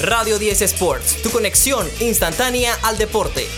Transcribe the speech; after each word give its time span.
Radio 0.00 0.38
10 0.38 0.62
Sports, 0.62 1.22
tu 1.22 1.30
conexión 1.32 1.84
instantánea 1.98 2.72
al 2.84 2.98
deporte. 2.98 3.48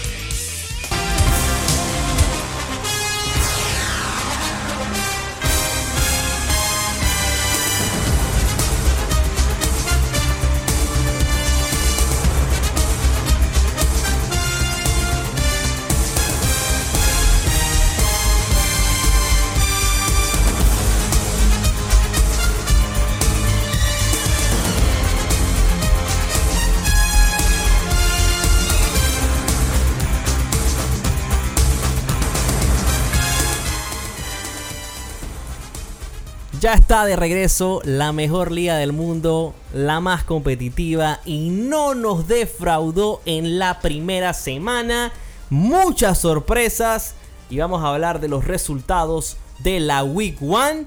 Ya 36.61 36.75
está 36.75 37.07
de 37.07 37.17
regreso 37.17 37.81
la 37.85 38.13
mejor 38.13 38.53
liga 38.53 38.77
del 38.77 38.93
mundo, 38.93 39.55
la 39.73 40.01
más 40.01 40.25
competitiva 40.25 41.21
y 41.25 41.49
no 41.49 41.95
nos 41.95 42.29
defraudó 42.29 43.23
en 43.25 43.59
la 43.59 43.81
primera 43.81 44.35
semana. 44.35 45.11
Muchas 45.49 46.19
sorpresas 46.19 47.15
y 47.49 47.59
vamos 47.59 47.83
a 47.83 47.89
hablar 47.89 48.21
de 48.21 48.29
los 48.29 48.45
resultados 48.45 49.39
de 49.61 49.81
la 49.81 50.05
Week 50.05 50.37
1. 50.39 50.85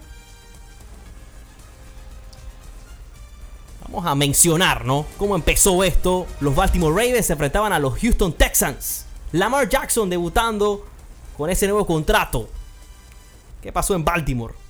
Vamos 3.86 4.06
a 4.06 4.14
mencionar, 4.14 4.86
¿no? 4.86 5.08
Cómo 5.18 5.36
empezó 5.36 5.84
esto. 5.84 6.28
Los 6.40 6.54
Baltimore 6.54 6.94
Ravens 6.94 7.26
se 7.26 7.34
enfrentaban 7.34 7.74
a 7.74 7.80
los 7.80 7.98
Houston 7.98 8.32
Texans. 8.34 9.08
Lamar 9.32 9.68
Jackson 9.68 10.08
debutando 10.08 10.86
con 11.36 11.50
ese 11.50 11.66
nuevo 11.66 11.88
contrato. 11.88 12.48
¿Qué 13.60 13.72
pasó 13.72 13.96
en 13.96 14.06
Baltimore? 14.06 14.63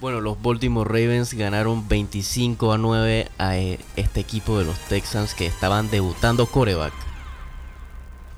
Bueno, 0.00 0.22
los 0.22 0.40
Baltimore 0.40 0.88
Ravens 0.88 1.34
ganaron 1.34 1.86
25 1.86 2.72
a 2.72 2.78
9 2.78 3.28
a 3.36 3.58
eh, 3.58 3.78
este 3.96 4.20
equipo 4.20 4.58
de 4.58 4.64
los 4.64 4.78
Texans 4.88 5.34
que 5.34 5.44
estaban 5.44 5.90
debutando 5.90 6.46
coreback. 6.46 6.94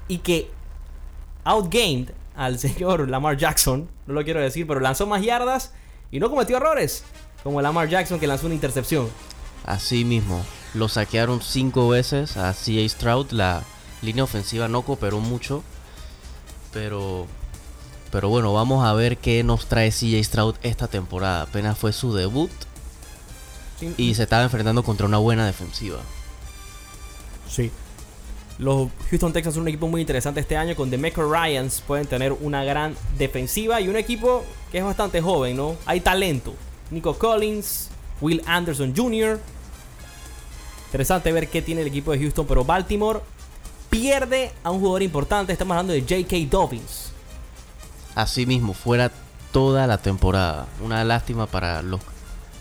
Y 0.08 0.18
que 0.18 0.50
outgamed 1.44 2.10
al 2.34 2.58
señor 2.58 3.08
Lamar 3.08 3.36
Jackson, 3.36 3.88
no 4.08 4.14
lo 4.14 4.24
quiero 4.24 4.40
decir, 4.40 4.66
pero 4.66 4.80
lanzó 4.80 5.06
más 5.06 5.22
yardas 5.22 5.72
y 6.10 6.18
no 6.18 6.30
cometió 6.30 6.56
errores, 6.56 7.04
como 7.44 7.62
Lamar 7.62 7.88
Jackson 7.88 8.18
que 8.18 8.26
lanzó 8.26 8.46
una 8.46 8.56
intercepción. 8.56 9.08
Así 9.64 10.04
mismo, 10.04 10.44
lo 10.74 10.88
saquearon 10.88 11.40
5 11.40 11.88
veces 11.88 12.36
a 12.36 12.52
CA 12.52 12.88
Stroud, 12.88 13.30
la 13.30 13.62
línea 14.02 14.24
ofensiva 14.24 14.66
no 14.66 14.82
cooperó 14.82 15.20
mucho, 15.20 15.62
pero 16.72 17.28
pero 18.12 18.28
bueno, 18.28 18.52
vamos 18.52 18.84
a 18.84 18.92
ver 18.92 19.16
qué 19.16 19.42
nos 19.42 19.66
trae 19.66 19.90
CJ 19.90 20.22
Stroud 20.22 20.56
esta 20.62 20.86
temporada. 20.86 21.44
Apenas 21.44 21.78
fue 21.78 21.94
su 21.94 22.12
debut. 22.12 22.50
Y 23.96 24.14
se 24.14 24.24
estaba 24.24 24.44
enfrentando 24.44 24.84
contra 24.84 25.06
una 25.06 25.16
buena 25.16 25.46
defensiva. 25.46 25.98
Sí. 27.48 27.70
Los 28.58 28.90
Houston 29.08 29.32
Texans 29.32 29.54
son 29.54 29.62
un 29.62 29.68
equipo 29.68 29.88
muy 29.88 30.02
interesante 30.02 30.40
este 30.40 30.58
año. 30.58 30.76
Con 30.76 30.90
The 30.90 30.98
Ryans 30.98 31.80
pueden 31.80 32.06
tener 32.06 32.32
una 32.32 32.62
gran 32.64 32.94
defensiva 33.16 33.80
y 33.80 33.88
un 33.88 33.96
equipo 33.96 34.44
que 34.70 34.78
es 34.78 34.84
bastante 34.84 35.22
joven, 35.22 35.56
¿no? 35.56 35.76
Hay 35.86 36.00
talento. 36.00 36.54
Nico 36.90 37.18
Collins, 37.18 37.88
Will 38.20 38.42
Anderson 38.44 38.94
Jr. 38.94 39.40
Interesante 40.88 41.32
ver 41.32 41.48
qué 41.48 41.62
tiene 41.62 41.80
el 41.80 41.86
equipo 41.86 42.12
de 42.12 42.18
Houston, 42.18 42.46
pero 42.46 42.62
Baltimore 42.62 43.20
pierde 43.88 44.52
a 44.62 44.70
un 44.70 44.80
jugador 44.80 45.02
importante. 45.02 45.54
Estamos 45.54 45.72
hablando 45.72 45.94
de 45.94 46.02
J.K. 46.02 46.36
Dobbins 46.50 47.11
así 48.14 48.46
mismo 48.46 48.74
fuera 48.74 49.10
toda 49.52 49.86
la 49.86 49.98
temporada. 49.98 50.66
Una 50.80 51.04
lástima 51.04 51.46
para 51.46 51.82
los, 51.82 52.00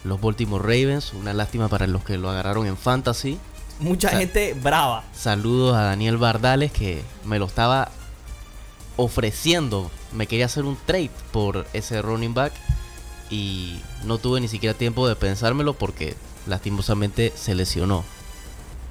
los 0.03 0.19
Baltimore 0.21 0.63
Ravens, 0.63 1.13
una 1.13 1.33
lástima 1.33 1.67
para 1.67 1.87
los 1.87 2.03
que 2.03 2.17
lo 2.17 2.29
agarraron 2.29 2.67
en 2.67 2.77
fantasy. 2.77 3.39
Mucha 3.79 4.09
gente 4.09 4.53
brava. 4.53 5.03
Saludos 5.13 5.75
a 5.75 5.81
Daniel 5.81 6.17
Bardales 6.17 6.71
que 6.71 7.03
me 7.25 7.39
lo 7.39 7.45
estaba 7.45 7.89
ofreciendo. 8.97 9.89
Me 10.13 10.27
quería 10.27 10.45
hacer 10.45 10.65
un 10.65 10.77
trade 10.85 11.11
por 11.31 11.65
ese 11.73 12.01
running 12.01 12.33
back 12.33 12.53
y 13.31 13.79
no 14.03 14.17
tuve 14.17 14.41
ni 14.41 14.47
siquiera 14.47 14.77
tiempo 14.77 15.07
de 15.07 15.15
pensármelo 15.15 15.73
porque 15.73 16.15
lastimosamente 16.45 17.33
se 17.35 17.55
lesionó. 17.55 18.03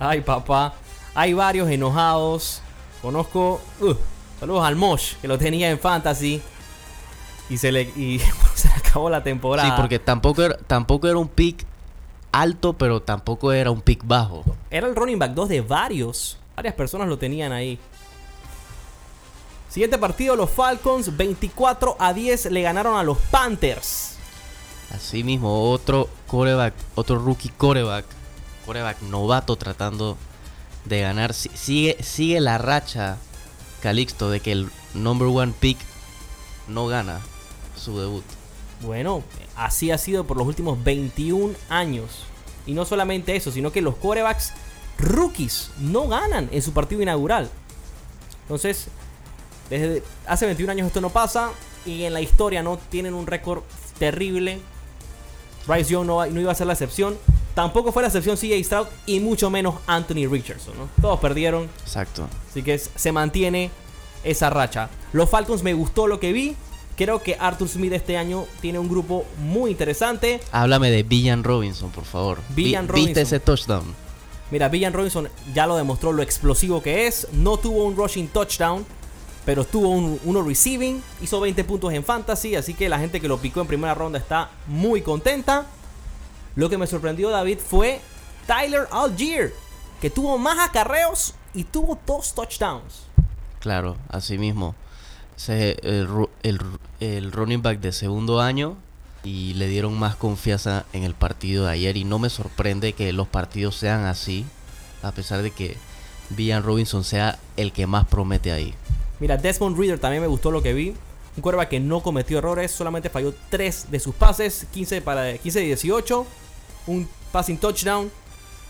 Ay, 0.00 0.22
papá. 0.22 0.74
Hay 1.14 1.34
varios 1.34 1.68
enojados. 1.68 2.62
Conozco. 3.02 3.60
Uh, 3.80 3.94
Saludos 4.40 4.64
al 4.64 4.74
Mosh, 4.74 5.16
que 5.20 5.28
lo 5.28 5.36
tenía 5.36 5.70
en 5.70 5.78
Fantasy. 5.78 6.40
Y 7.50 7.58
se 7.58 7.70
le, 7.70 7.82
y 7.82 8.20
se 8.54 8.68
acabó 8.68 9.10
la 9.10 9.22
temporada. 9.22 9.68
Sí, 9.68 9.74
porque 9.76 9.98
tampoco 9.98 10.42
era, 10.42 10.56
tampoco 10.56 11.06
era 11.08 11.18
un 11.18 11.28
pick 11.28 11.66
alto, 12.32 12.72
pero 12.72 13.02
tampoco 13.02 13.52
era 13.52 13.70
un 13.70 13.82
pick 13.82 14.00
bajo. 14.02 14.44
Era 14.70 14.86
el 14.86 14.96
running 14.96 15.18
back 15.18 15.32
2 15.32 15.48
de 15.50 15.60
varios. 15.60 16.38
Varias 16.56 16.74
personas 16.74 17.06
lo 17.06 17.18
tenían 17.18 17.52
ahí. 17.52 17.78
Siguiente 19.68 19.98
partido, 19.98 20.34
los 20.36 20.50
Falcons 20.50 21.16
24 21.16 21.96
a 21.98 22.12
10 22.14 22.46
le 22.50 22.62
ganaron 22.62 22.96
a 22.96 23.02
los 23.02 23.18
Panthers. 23.18 24.16
Así 24.94 25.22
mismo, 25.22 25.70
otro 25.70 26.08
coreback, 26.26 26.74
otro 26.94 27.18
rookie 27.18 27.50
coreback, 27.50 28.04
coreback 28.66 29.02
novato 29.02 29.54
tratando 29.56 30.16
de 30.86 31.02
ganar. 31.02 31.34
Sigue, 31.34 31.98
sigue 32.02 32.40
la 32.40 32.58
racha 32.58 33.18
Calixto 33.82 34.30
de 34.30 34.40
que 34.40 34.52
el 34.52 34.70
number 34.94 35.28
one 35.28 35.52
pick 35.58 35.78
no 36.68 36.86
gana 36.86 37.20
su 37.76 37.98
debut. 37.98 38.24
Bueno, 38.82 39.22
así 39.56 39.90
ha 39.90 39.98
sido 39.98 40.24
por 40.24 40.36
los 40.36 40.46
últimos 40.46 40.82
21 40.82 41.54
años. 41.68 42.24
Y 42.66 42.72
no 42.72 42.84
solamente 42.84 43.36
eso, 43.36 43.50
sino 43.50 43.72
que 43.72 43.82
los 43.82 43.96
corebacks 43.96 44.52
rookies 44.98 45.70
no 45.78 46.08
ganan 46.08 46.48
en 46.52 46.62
su 46.62 46.72
partido 46.72 47.02
inaugural. 47.02 47.50
Entonces, 48.42 48.88
desde 49.68 50.02
hace 50.26 50.46
21 50.46 50.72
años 50.72 50.86
esto 50.86 51.00
no 51.00 51.10
pasa. 51.10 51.50
Y 51.86 52.04
en 52.04 52.12
la 52.12 52.20
historia 52.20 52.62
no 52.62 52.78
tienen 52.78 53.14
un 53.14 53.26
récord 53.26 53.62
terrible. 53.98 54.60
Bryce 55.66 55.92
Young 55.92 56.06
no, 56.06 56.26
no, 56.26 56.40
iba 56.40 56.52
a 56.52 56.54
ser 56.54 56.66
la 56.66 56.74
excepción. 56.74 57.16
Tampoco 57.60 57.92
fue 57.92 58.00
la 58.00 58.08
excepción 58.08 58.38
CJ 58.38 58.64
Stroud 58.64 58.86
y 59.04 59.20
mucho 59.20 59.50
menos 59.50 59.74
Anthony 59.86 60.26
Richardson. 60.30 60.72
Todos 60.98 61.20
perdieron. 61.20 61.64
Exacto. 61.82 62.26
Así 62.48 62.62
que 62.62 62.78
se 62.78 63.12
mantiene 63.12 63.70
esa 64.24 64.48
racha. 64.48 64.88
Los 65.12 65.28
Falcons 65.28 65.62
me 65.62 65.74
gustó 65.74 66.06
lo 66.06 66.18
que 66.18 66.32
vi. 66.32 66.56
Creo 66.96 67.22
que 67.22 67.36
Arthur 67.38 67.68
Smith 67.68 67.92
este 67.92 68.16
año 68.16 68.46
tiene 68.62 68.78
un 68.78 68.88
grupo 68.88 69.26
muy 69.36 69.72
interesante. 69.72 70.40
Háblame 70.52 70.90
de 70.90 71.02
Villan 71.02 71.44
Robinson, 71.44 71.90
por 71.90 72.06
favor. 72.06 72.38
Villan 72.48 72.88
Robinson. 72.88 73.06
¿Viste 73.08 73.20
ese 73.20 73.40
touchdown? 73.40 73.94
Mira, 74.50 74.70
Villan 74.70 74.94
Robinson 74.94 75.28
ya 75.52 75.66
lo 75.66 75.76
demostró 75.76 76.14
lo 76.14 76.22
explosivo 76.22 76.82
que 76.82 77.08
es. 77.08 77.28
No 77.32 77.58
tuvo 77.58 77.84
un 77.84 77.94
rushing 77.94 78.28
touchdown, 78.28 78.86
pero 79.44 79.66
tuvo 79.66 79.90
un, 79.90 80.18
uno 80.24 80.40
receiving. 80.40 81.02
Hizo 81.20 81.38
20 81.40 81.62
puntos 81.64 81.92
en 81.92 82.04
fantasy, 82.04 82.54
así 82.54 82.72
que 82.72 82.88
la 82.88 82.98
gente 82.98 83.20
que 83.20 83.28
lo 83.28 83.36
picó 83.36 83.60
en 83.60 83.66
primera 83.66 83.92
ronda 83.92 84.18
está 84.18 84.48
muy 84.66 85.02
contenta. 85.02 85.66
Lo 86.56 86.68
que 86.68 86.78
me 86.78 86.86
sorprendió, 86.86 87.30
David, 87.30 87.58
fue 87.58 88.00
Tyler 88.46 88.86
Algier, 88.90 89.52
que 90.00 90.10
tuvo 90.10 90.38
más 90.38 90.58
acarreos 90.68 91.34
y 91.54 91.64
tuvo 91.64 91.98
dos 92.06 92.34
touchdowns. 92.34 93.06
Claro, 93.60 93.96
así 94.08 94.38
mismo. 94.38 94.74
El, 95.46 96.08
el, 97.00 97.32
running 97.32 97.62
back 97.62 97.80
de 97.80 97.92
segundo 97.92 98.40
año 98.40 98.76
y 99.24 99.54
le 99.54 99.68
dieron 99.68 99.98
más 99.98 100.16
confianza 100.16 100.84
en 100.92 101.04
el 101.04 101.14
partido 101.14 101.64
de 101.64 101.72
ayer 101.72 101.96
y 101.96 102.04
no 102.04 102.18
me 102.18 102.28
sorprende 102.28 102.92
que 102.92 103.12
los 103.12 103.26
partidos 103.26 103.76
sean 103.76 104.04
así, 104.04 104.44
a 105.02 105.12
pesar 105.12 105.42
de 105.42 105.50
que 105.50 105.76
Villan 106.30 106.62
Robinson 106.62 107.04
sea 107.04 107.38
el 107.56 107.72
que 107.72 107.86
más 107.86 108.06
promete 108.06 108.52
ahí. 108.52 108.74
Mira, 109.18 109.36
Desmond 109.36 109.78
Reader 109.78 109.98
también 109.98 110.22
me 110.22 110.28
gustó 110.28 110.50
lo 110.50 110.62
que 110.62 110.72
vi. 110.72 110.94
Un 111.36 111.42
quarterback 111.42 111.68
que 111.68 111.80
no 111.80 112.02
cometió 112.02 112.38
errores, 112.38 112.70
solamente 112.70 113.08
falló 113.08 113.34
3 113.50 113.90
de 113.90 114.00
sus 114.00 114.14
pases, 114.14 114.66
15 114.72 115.00
para 115.02 115.36
15 115.38 115.60
de 115.60 115.66
18, 115.66 116.26
un 116.90 117.08
passing 117.32 117.58
touchdown. 117.58 118.10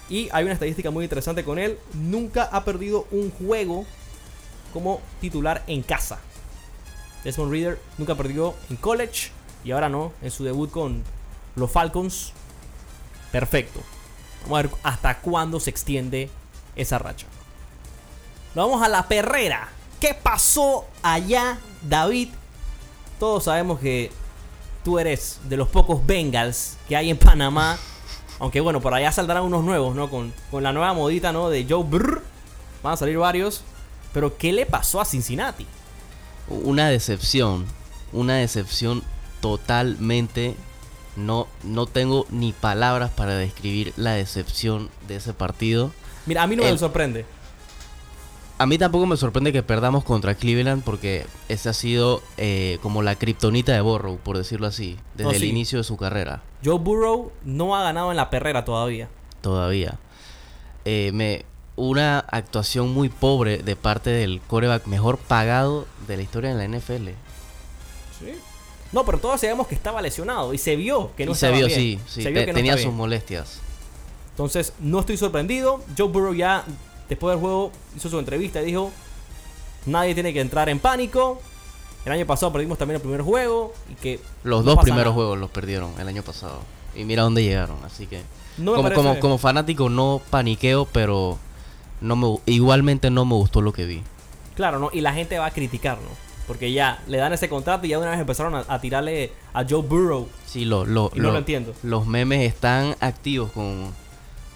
Y 0.09 0.29
hay 0.33 0.45
una 0.45 0.55
estadística 0.55 0.91
muy 0.91 1.05
interesante 1.05 1.45
con 1.45 1.59
él. 1.59 1.79
Nunca 1.95 2.45
ha 2.45 2.65
perdido 2.65 3.07
un 3.11 3.31
juego 3.31 3.87
como 4.73 5.01
titular 5.21 5.63
en 5.67 5.83
casa. 5.83 6.19
Desmond 7.25 7.53
Reader 7.53 7.81
nunca 7.99 8.15
perdió 8.15 8.55
en 8.71 8.77
college 8.77 9.31
y 9.63 9.73
ahora 9.73 9.89
no, 9.89 10.13
en 10.23 10.31
su 10.31 10.45
debut 10.45 10.71
con 10.71 11.03
los 11.55 11.71
Falcons. 11.71 12.33
Perfecto. 13.31 13.81
Vamos 14.43 14.59
a 14.59 14.63
ver 14.63 14.71
hasta 14.83 15.19
cuándo 15.19 15.61
se 15.61 15.71
extiende 15.71 16.31
esa 16.77 16.99
racha. 16.99 17.27
vamos 18.55 18.83
a 18.83 18.89
la 18.89 19.07
perrera. 19.07 19.69
¿Qué 20.01 20.15
pasó 20.15 20.87
allá, 21.03 21.59
David? 21.83 22.31
Todos 23.19 23.45
sabemos 23.45 23.79
que 23.81 24.11
tú 24.83 24.99
eres 24.99 25.39
de 25.45 25.59
los 25.59 25.69
pocos 25.69 26.05
Bengals 26.05 26.79
que 26.89 26.97
hay 26.97 27.11
en 27.11 27.19
Panamá. 27.19 27.79
Aunque 28.41 28.61
bueno, 28.61 28.81
por 28.81 28.95
allá 28.95 29.13
saldrán 29.13 29.43
unos 29.45 29.63
nuevos, 29.63 29.95
¿no? 29.95 30.11
Con, 30.11 30.33
con 30.51 30.63
la 30.63 30.73
nueva 30.73 30.93
modita, 30.95 31.33
¿no? 31.33 31.51
De 31.51 31.67
Joe 31.69 31.85
Brr. 31.85 32.23
Van 32.83 32.95
a 32.95 32.97
salir 32.97 33.19
varios. 33.19 33.63
Pero 34.13 34.37
¿qué 34.37 34.53
le 34.53 34.67
pasó 34.67 35.01
a 35.01 35.05
Cincinnati? 35.05 35.67
Una 36.49 36.89
decepción. 36.89 37.67
Una 38.13 38.37
decepción 38.37 39.05
totalmente. 39.41 40.57
No, 41.17 41.49
no 41.63 41.87
tengo 41.87 42.27
ni 42.31 42.53
palabras 42.53 43.11
para 43.11 43.37
describir 43.37 43.93
la 43.97 44.13
decepción 44.13 44.89
de 45.07 45.17
ese 45.17 45.35
partido. 45.35 45.93
Mira, 46.27 46.43
a 46.43 46.47
mí 46.47 46.57
no 46.57 46.65
me 46.65 46.79
sorprende. 46.79 47.27
A 48.61 48.67
mí 48.67 48.77
tampoco 48.77 49.07
me 49.07 49.17
sorprende 49.17 49.55
que 49.55 49.63
perdamos 49.63 50.05
contra 50.05 50.35
Cleveland 50.35 50.85
porque 50.85 51.25
ese 51.49 51.71
ha 51.71 51.73
sido 51.73 52.23
eh, 52.37 52.79
como 52.83 53.01
la 53.01 53.15
kriptonita 53.15 53.73
de 53.73 53.81
Borrow, 53.81 54.19
por 54.19 54.37
decirlo 54.37 54.67
así, 54.67 54.99
desde 55.15 55.31
el 55.37 55.41
sí. 55.41 55.49
inicio 55.49 55.79
de 55.79 55.85
su 55.85 55.97
carrera. 55.97 56.43
Joe 56.63 56.79
Burrow 56.79 57.33
no 57.43 57.75
ha 57.75 57.83
ganado 57.83 58.11
en 58.11 58.19
la 58.19 58.29
perrera 58.29 58.67
todavía. 58.67 59.09
todavía. 59.41 59.99
Eh, 60.85 61.11
me, 61.15 61.47
una 61.77 62.19
actuación 62.19 62.93
muy 62.93 63.09
pobre 63.09 63.59
de 63.63 63.77
parte 63.77 64.11
del 64.11 64.43
coreback 64.47 64.87
mejor 64.87 65.17
pagado 65.17 65.87
de 66.07 66.19
la 66.19 66.23
historia 66.23 66.55
de 66.55 66.69
la 66.69 66.79
NFL. 66.79 67.09
No, 68.93 69.07
pero 69.07 69.17
todos 69.17 69.41
sabemos 69.41 69.69
que 69.69 69.75
estaba 69.75 70.03
lesionado 70.03 70.53
y 70.53 70.59
se 70.59 70.77
vio 70.77 71.13
que 71.17 71.25
no 71.25 71.33
y 71.33 71.35
se 71.35 71.47
estaba 71.47 71.57
vio, 71.57 71.67
bien. 71.69 71.79
sí, 71.81 71.99
sí, 72.07 72.23
Se 72.25 72.31
vio 72.31 72.41
te- 72.41 72.47
que 72.47 72.53
no 72.53 72.57
tenía 72.57 72.77
sus 72.77 72.93
molestias. 72.93 73.61
Entonces, 74.33 74.75
no 74.81 75.01
estoy 75.01 75.17
sorprendido. 75.17 75.83
Joe 75.97 76.09
Burrow 76.09 76.35
ya, 76.35 76.65
después 77.11 77.35
del 77.35 77.41
juego, 77.41 77.71
hizo 77.95 78.09
su 78.09 78.19
entrevista 78.19 78.63
y 78.63 78.65
dijo: 78.67 78.91
Nadie 79.87 80.15
tiene 80.15 80.33
que 80.33 80.41
entrar 80.41 80.69
en 80.71 80.79
pánico. 80.79 81.41
El 82.07 82.13
año 82.13 82.25
pasado 82.27 82.51
perdimos 82.53 82.79
también 82.79 82.97
el 82.97 83.03
primer 83.03 83.21
juego 83.21 83.75
y 83.91 83.95
que 83.95 84.21
Los 84.43 84.65
no 84.65 84.75
dos 84.75 84.83
primeros 84.83 85.13
nada. 85.13 85.15
juegos 85.15 85.39
los 85.39 85.51
perdieron 85.51 85.93
el 86.01 86.09
año 86.09 86.23
pasado. 86.23 86.61
Y 86.95 87.05
mira 87.05 87.23
dónde 87.25 87.43
llegaron, 87.45 87.77
así 87.85 88.07
que... 88.07 88.23
no 88.57 88.73
como, 88.73 88.83
parece- 88.89 88.97
como, 89.03 89.21
como 89.21 89.39
fanático 89.39 89.91
no 89.91 90.21
paniqueo, 90.31 90.87
pero 90.87 91.39
no 92.01 92.17
me, 92.17 92.39
igualmente 92.47 93.11
no 93.11 93.25
me 93.27 93.35
gustó 93.35 93.61
lo 93.61 93.73
que 93.75 93.85
vi. 93.85 94.03
Claro, 94.57 94.79
¿no? 94.79 94.89
Y 94.93 95.03
la 95.03 95.13
gente 95.13 95.39
va 95.39 95.47
a 95.47 95.51
criticar, 95.51 95.99
¿no? 95.99 96.09
Porque 96.47 96.73
ya 96.73 97.01
le 97.07 97.19
dan 97.19 97.33
ese 97.33 97.49
contrato 97.49 97.87
y 97.87 97.91
ya 97.91 97.97
de 97.99 98.03
una 98.03 98.11
vez 98.13 98.21
empezaron 98.21 98.55
a, 98.57 98.65
a 98.67 98.81
tirarle 98.81 99.33
a 99.53 99.65
Joe 99.69 99.83
Burrow. 99.83 100.27
Sí, 100.47 100.65
lo, 100.65 100.85
lo, 100.87 101.13
Y 101.15 101.21
no 101.21 101.31
lo 101.31 101.39
entiendo. 101.39 101.75
Los 101.85 102.07
memes 102.07 102.41
están 102.49 102.97
activos 103.01 103.53
con, 103.53 103.93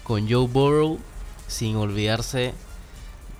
con 0.03 0.29
Joe 0.29 0.47
Burrow 0.47 0.97
sin 1.47 1.75
olvidarse 1.75 2.53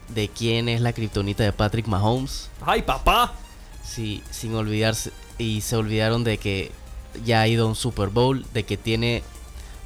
de 0.09 0.27
quién 0.27 0.69
es 0.69 0.81
la 0.81 0.93
kriptonita 0.93 1.43
de 1.43 1.51
Patrick 1.51 1.87
Mahomes. 1.87 2.49
¡Ay, 2.61 2.81
papá! 2.83 3.33
Sí, 3.83 4.23
sin 4.31 4.53
olvidarse. 4.55 5.11
Y 5.37 5.61
se 5.61 5.75
olvidaron 5.75 6.23
de 6.23 6.37
que 6.37 6.71
ya 7.23 7.41
ha 7.41 7.47
ido 7.47 7.65
a 7.65 7.69
un 7.69 7.75
Super 7.75 8.09
Bowl, 8.09 8.45
de 8.53 8.63
que 8.63 8.77
tiene 8.77 9.23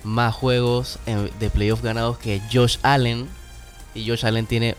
más 0.04 0.34
juegos 0.36 1.00
de 1.40 1.50
playoff 1.50 1.82
ganados 1.82 2.18
que 2.18 2.42
Josh 2.52 2.78
Allen. 2.82 3.28
Y 3.94 4.08
Josh 4.08 4.26
Allen 4.26 4.46
tiene 4.46 4.76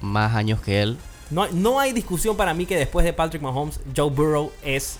más 0.00 0.34
años 0.34 0.60
que 0.60 0.82
él. 0.82 0.98
No, 1.30 1.46
no 1.48 1.78
hay 1.78 1.92
discusión 1.92 2.36
para 2.36 2.54
mí 2.54 2.64
que 2.64 2.76
después 2.76 3.04
de 3.04 3.12
Patrick 3.12 3.42
Mahomes, 3.42 3.80
Joe 3.94 4.10
Burrow 4.10 4.52
es 4.62 4.98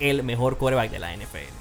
el 0.00 0.22
mejor 0.22 0.56
quarterback 0.58 0.90
de 0.90 0.98
la 0.98 1.14
NFL. 1.14 1.52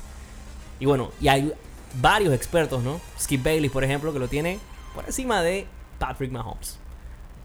Y 0.80 0.86
bueno, 0.86 1.12
y 1.22 1.28
hay 1.28 1.54
varios 2.02 2.34
expertos, 2.34 2.82
¿no? 2.84 3.00
Skip 3.20 3.44
Bailey, 3.44 3.70
por 3.70 3.84
ejemplo, 3.84 4.14
que 4.14 4.20
lo 4.20 4.28
tiene 4.28 4.60
por 4.94 5.06
encima 5.06 5.42
de 5.42 5.68
Patrick 6.00 6.32
Mahomes. 6.32 6.78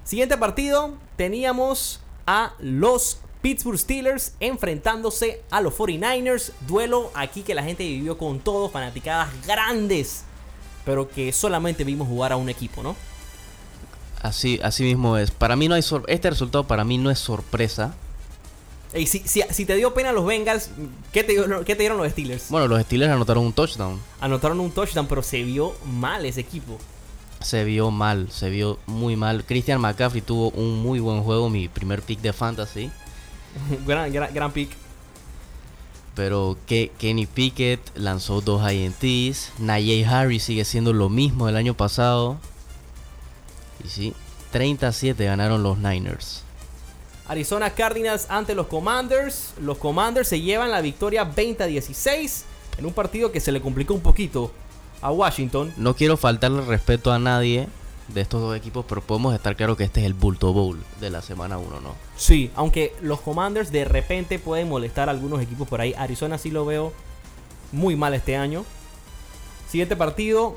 Siguiente 0.04 0.36
partido, 0.36 0.94
teníamos 1.16 2.00
a 2.26 2.52
los 2.58 3.18
Pittsburgh 3.42 3.78
Steelers 3.78 4.34
enfrentándose 4.40 5.42
a 5.50 5.60
los 5.60 5.74
49ers. 5.74 6.52
Duelo 6.66 7.10
aquí 7.14 7.42
que 7.42 7.54
la 7.54 7.62
gente 7.62 7.84
vivió 7.84 8.16
con 8.18 8.40
todo, 8.40 8.68
fanaticadas 8.70 9.28
grandes, 9.46 10.24
pero 10.84 11.08
que 11.08 11.32
solamente 11.32 11.84
vimos 11.84 12.08
jugar 12.08 12.32
a 12.32 12.36
un 12.36 12.48
equipo, 12.48 12.82
¿no? 12.82 12.96
Así, 14.22 14.58
así 14.62 14.84
mismo 14.84 15.16
es. 15.18 15.30
Para 15.30 15.56
mí 15.56 15.68
no 15.68 15.74
hay 15.74 15.82
sor- 15.82 16.04
este 16.08 16.30
resultado 16.30 16.64
para 16.66 16.84
mí 16.84 16.96
no 16.96 17.10
es 17.10 17.18
sorpresa. 17.18 17.94
Y 18.94 19.06
si, 19.06 19.18
si, 19.20 19.42
si 19.50 19.66
te 19.66 19.74
dio 19.74 19.92
pena 19.92 20.12
los 20.12 20.24
Bengals, 20.24 20.70
¿qué 21.12 21.24
te, 21.24 21.32
dio- 21.32 21.64
qué 21.64 21.74
te 21.74 21.82
dieron 21.82 21.98
los 21.98 22.10
Steelers? 22.12 22.48
Bueno, 22.48 22.68
los 22.68 22.80
Steelers 22.82 23.12
anotaron 23.12 23.44
un 23.44 23.52
touchdown. 23.52 24.00
Anotaron 24.20 24.60
un 24.60 24.70
touchdown, 24.70 25.06
pero 25.06 25.22
se 25.22 25.42
vio 25.42 25.74
mal 25.84 26.24
ese 26.24 26.40
equipo. 26.40 26.78
Se 27.44 27.62
vio 27.62 27.90
mal, 27.90 28.30
se 28.30 28.48
vio 28.48 28.78
muy 28.86 29.16
mal. 29.16 29.44
Christian 29.44 29.78
McCaffrey 29.78 30.22
tuvo 30.22 30.48
un 30.52 30.82
muy 30.82 30.98
buen 30.98 31.22
juego, 31.22 31.50
mi 31.50 31.68
primer 31.68 32.00
pick 32.00 32.20
de 32.22 32.32
fantasy. 32.32 32.90
gran, 33.86 34.10
gran, 34.10 34.32
gran 34.32 34.50
pick. 34.50 34.70
Pero 36.14 36.56
que 36.66 36.90
Kenny 36.96 37.26
Pickett 37.26 37.80
lanzó 37.96 38.40
dos 38.40 38.62
INTs. 38.72 39.52
Najee 39.58 40.06
Harris 40.06 40.44
sigue 40.44 40.64
siendo 40.64 40.94
lo 40.94 41.10
mismo 41.10 41.46
del 41.46 41.56
año 41.56 41.74
pasado. 41.74 42.38
Y 43.84 43.88
sí, 43.88 44.14
37 44.52 45.22
ganaron 45.22 45.62
los 45.62 45.76
Niners. 45.76 46.44
Arizona 47.28 47.74
Cardinals 47.74 48.24
ante 48.30 48.54
los 48.54 48.68
Commanders. 48.68 49.52
Los 49.60 49.76
Commanders 49.76 50.28
se 50.28 50.40
llevan 50.40 50.70
la 50.70 50.80
victoria 50.80 51.24
20 51.24 51.62
a 51.62 51.66
16 51.66 52.46
en 52.78 52.86
un 52.86 52.94
partido 52.94 53.30
que 53.30 53.40
se 53.40 53.52
le 53.52 53.60
complicó 53.60 53.92
un 53.92 54.00
poquito 54.00 54.50
a 55.00 55.10
Washington. 55.10 55.72
No 55.76 55.94
quiero 55.94 56.16
faltarle 56.16 56.62
respeto 56.62 57.12
a 57.12 57.18
nadie 57.18 57.68
de 58.08 58.20
estos 58.20 58.40
dos 58.40 58.56
equipos, 58.56 58.84
pero 58.88 59.00
podemos 59.00 59.34
estar 59.34 59.56
claro 59.56 59.76
que 59.76 59.84
este 59.84 60.00
es 60.00 60.06
el 60.06 60.14
Bulto 60.14 60.52
Bowl 60.52 60.82
de 61.00 61.10
la 61.10 61.22
semana 61.22 61.58
1, 61.58 61.80
¿no? 61.80 61.94
Sí, 62.16 62.50
aunque 62.54 62.94
los 63.00 63.20
Commanders 63.20 63.72
de 63.72 63.84
repente 63.84 64.38
pueden 64.38 64.68
molestar 64.68 65.08
a 65.08 65.12
algunos 65.12 65.40
equipos 65.40 65.68
por 65.68 65.80
ahí. 65.80 65.94
Arizona 65.96 66.38
sí 66.38 66.50
lo 66.50 66.64
veo 66.64 66.92
muy 67.72 67.96
mal 67.96 68.14
este 68.14 68.36
año. 68.36 68.64
Siguiente 69.68 69.96
partido. 69.96 70.56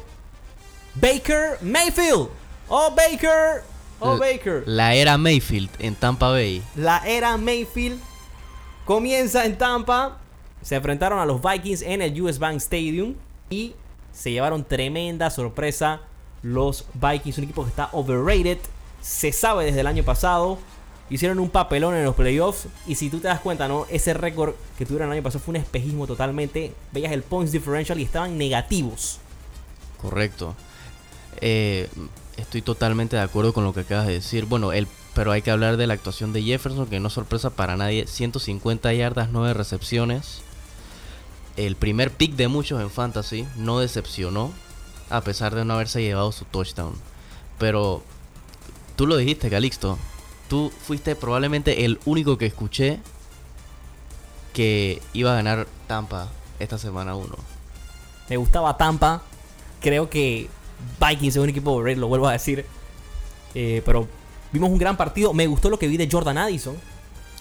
Baker 0.95 1.57
Mayfield. 1.61 2.29
Oh, 2.69 2.93
Baker. 2.95 3.63
Oh, 3.99 4.17
Baker. 4.17 4.63
La 4.65 4.93
era 4.93 5.17
Mayfield 5.17 5.69
en 5.79 5.95
Tampa 5.95 6.29
Bay. 6.29 6.61
La 6.75 7.07
era 7.07 7.37
Mayfield 7.37 7.99
comienza 8.85 9.45
en 9.45 9.57
Tampa. 9.57 10.17
Se 10.61 10.75
enfrentaron 10.75 11.19
a 11.19 11.25
los 11.25 11.41
Vikings 11.41 11.81
en 11.81 12.01
el 12.01 12.21
US 12.21 12.39
Bank 12.39 12.57
Stadium 12.57 13.15
y 13.49 13.73
se 14.17 14.31
llevaron 14.31 14.63
tremenda 14.63 15.29
sorpresa 15.29 16.01
los 16.41 16.85
Vikings, 16.95 17.37
un 17.37 17.43
equipo 17.43 17.63
que 17.63 17.69
está 17.69 17.89
overrated. 17.91 18.57
Se 18.99 19.31
sabe 19.31 19.65
desde 19.65 19.81
el 19.81 19.87
año 19.87 20.03
pasado. 20.03 20.57
Hicieron 21.09 21.39
un 21.39 21.49
papelón 21.49 21.95
en 21.95 22.03
los 22.03 22.15
playoffs. 22.15 22.67
Y 22.87 22.95
si 22.95 23.11
tú 23.11 23.19
te 23.19 23.27
das 23.27 23.39
cuenta, 23.39 23.67
¿no? 23.67 23.85
Ese 23.89 24.15
récord 24.15 24.55
que 24.77 24.85
tuvieron 24.85 25.09
el 25.09 25.13
año 25.13 25.23
pasado 25.23 25.43
fue 25.43 25.51
un 25.51 25.57
espejismo 25.57 26.07
totalmente. 26.07 26.73
Veías 26.91 27.11
el 27.11 27.21
points 27.21 27.51
differential 27.51 27.99
y 27.99 28.03
estaban 28.03 28.39
negativos. 28.39 29.19
Correcto. 30.01 30.55
Eh, 31.39 31.87
estoy 32.37 32.63
totalmente 32.63 33.17
de 33.17 33.21
acuerdo 33.21 33.53
con 33.53 33.65
lo 33.65 33.73
que 33.73 33.81
acabas 33.81 34.07
de 34.07 34.13
decir. 34.13 34.45
Bueno, 34.45 34.73
el, 34.73 34.87
pero 35.13 35.31
hay 35.31 35.43
que 35.43 35.51
hablar 35.51 35.77
de 35.77 35.85
la 35.85 35.93
actuación 35.93 36.33
de 36.33 36.41
Jefferson, 36.41 36.87
que 36.87 36.99
no 36.99 37.09
es 37.09 37.13
sorpresa 37.13 37.51
para 37.51 37.77
nadie. 37.77 38.07
150 38.07 38.91
yardas, 38.93 39.29
9 39.31 39.53
recepciones. 39.53 40.41
El 41.57 41.75
primer 41.75 42.11
pick 42.11 42.35
de 42.35 42.47
muchos 42.47 42.79
en 42.79 42.91
Fantasy 42.91 43.47
no 43.57 43.79
decepcionó, 43.79 44.51
a 45.09 45.21
pesar 45.21 45.55
de 45.55 45.65
no 45.65 45.73
haberse 45.73 46.01
llevado 46.01 46.31
su 46.31 46.45
touchdown. 46.45 46.93
Pero 47.57 48.03
tú 48.95 49.07
lo 49.07 49.17
dijiste, 49.17 49.49
Calixto. 49.49 49.97
Tú 50.49 50.71
fuiste 50.83 51.15
probablemente 51.15 51.83
el 51.83 51.99
único 52.05 52.37
que 52.37 52.45
escuché 52.45 52.99
que 54.53 55.01
iba 55.13 55.31
a 55.33 55.35
ganar 55.35 55.67
Tampa 55.87 56.29
esta 56.59 56.77
semana 56.77 57.15
1. 57.15 57.35
Me 58.29 58.37
gustaba 58.37 58.77
Tampa. 58.77 59.23
Creo 59.81 60.09
que 60.09 60.47
Vikings 60.99 61.35
es 61.35 61.41
un 61.41 61.49
equipo 61.49 61.71
overrated, 61.71 61.99
lo 61.99 62.07
vuelvo 62.07 62.27
a 62.27 62.33
decir. 62.33 62.65
Eh, 63.55 63.81
pero 63.83 64.07
vimos 64.51 64.69
un 64.69 64.77
gran 64.77 64.95
partido. 64.95 65.33
Me 65.33 65.47
gustó 65.47 65.69
lo 65.69 65.79
que 65.79 65.87
vi 65.87 65.97
de 65.97 66.07
Jordan 66.11 66.37
Addison. 66.37 66.75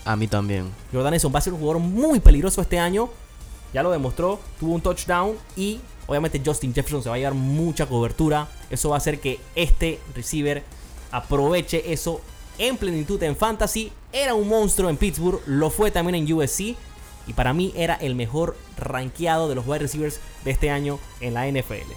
A 0.04 0.16
mí 0.16 0.26
también. 0.26 0.70
Jordan 0.92 1.12
Addison 1.12 1.34
va 1.34 1.38
a 1.38 1.42
ser 1.42 1.52
un 1.52 1.60
jugador 1.60 1.80
muy 1.82 2.20
peligroso 2.20 2.62
este 2.62 2.78
año. 2.78 3.10
Ya 3.76 3.82
lo 3.82 3.90
demostró. 3.90 4.40
Tuvo 4.58 4.74
un 4.74 4.80
touchdown. 4.80 5.36
Y 5.54 5.80
obviamente 6.06 6.40
Justin 6.42 6.72
Jefferson 6.72 7.02
se 7.02 7.10
va 7.10 7.16
a 7.16 7.18
llevar 7.18 7.34
mucha 7.34 7.84
cobertura. 7.84 8.48
Eso 8.70 8.88
va 8.88 8.94
a 8.94 8.98
hacer 8.98 9.20
que 9.20 9.38
este 9.54 10.00
receiver 10.14 10.64
aproveche 11.10 11.92
eso 11.92 12.22
en 12.56 12.78
plenitud 12.78 13.22
en 13.22 13.36
fantasy. 13.36 13.92
Era 14.14 14.32
un 14.32 14.48
monstruo 14.48 14.88
en 14.88 14.96
Pittsburgh. 14.96 15.42
Lo 15.44 15.68
fue 15.68 15.90
también 15.90 16.14
en 16.14 16.32
USC. 16.32 16.74
Y 17.26 17.34
para 17.34 17.52
mí 17.52 17.74
era 17.76 17.96
el 17.96 18.14
mejor 18.14 18.56
rankeado 18.78 19.46
de 19.46 19.56
los 19.56 19.66
wide 19.66 19.80
receivers 19.80 20.20
de 20.42 20.52
este 20.52 20.70
año 20.70 20.98
en 21.20 21.34
la 21.34 21.46
NFL. 21.46 21.92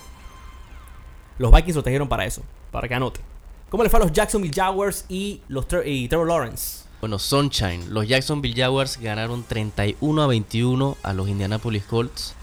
Los 1.38 1.50
Vikings 1.50 1.78
lo 1.78 1.84
trajeron 1.84 2.10
para 2.10 2.26
eso. 2.26 2.42
Para 2.72 2.90
que 2.90 2.96
anote. 2.96 3.22
¿Cómo 3.70 3.84
le 3.84 3.90
fue 3.90 4.02
a 4.02 4.04
los 4.04 4.12
Jacksonville 4.12 4.54
Jaguars 4.54 5.06
y 5.08 5.44
los 5.48 5.66
y 5.86 6.10
Trevor 6.10 6.28
Lawrence? 6.28 6.89
Bueno, 7.00 7.18
Sunshine. 7.20 7.90
Los 7.94 8.08
Jacksonville 8.08 8.56
Jaguars 8.62 8.98
ganaron 9.00 9.44
31 9.44 10.22
a 10.22 10.28
21 10.28 10.98
a 11.02 11.14
los 11.14 11.30
Indianapolis 11.30 11.84
Colts 11.86 12.34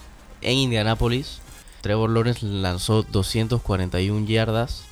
en 0.41 0.57
Indianapolis. 0.59 1.41
Trevor 1.83 2.11
Lawrence 2.11 2.45
lanzó 2.45 3.03
241 3.03 4.27
yardas 4.27 4.83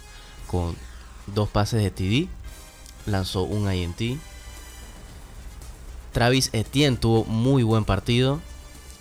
con 0.47 0.77
dos 1.27 1.49
pases 1.49 1.83
de 1.83 1.91
TD. 1.91 2.29
Lanzó 3.11 3.43
un 3.43 3.73
INT. 3.73 4.19
Travis 6.13 6.51
Etienne 6.53 6.97
tuvo 6.97 7.25
muy 7.25 7.63
buen 7.63 7.85
partido. 7.85 8.41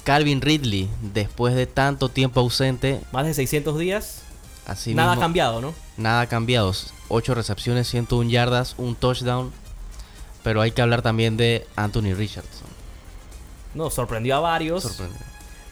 Calvin 0.04 0.42
Ridley, 0.42 0.90
después 1.14 1.56
de 1.56 1.66
tanto 1.68 2.10
tiempo 2.10 2.40
ausente, 2.42 3.00
Más 3.14 3.26
de 3.26 3.34
600 3.34 3.78
días. 3.78 4.24
así 4.66 4.94
nada 4.94 5.12
ha 5.12 5.16
mismo, 5.16 5.22
cambiado, 5.22 5.62
¿no? 5.62 5.74
nada 5.96 6.22
ha 6.22 6.28
cambiado. 6.28 6.74
8 7.08 7.36
recepciones, 7.36 7.88
101 7.88 8.30
yardas, 8.30 8.76
un 8.78 8.96
touchdown. 8.96 9.52
Pero 10.44 10.62
hay 10.62 10.72
que 10.72 10.82
hablar 10.82 11.02
también 11.02 11.38
de 11.38 11.66
Anthony 11.76 12.14
Richardson. 12.16 12.68
No, 13.74 13.90
sorprendió 13.90 14.36
a 14.36 14.40
varios. 14.40 14.84
Sorprende. 14.84 15.18